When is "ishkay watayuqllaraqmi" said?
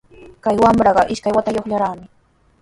1.13-2.05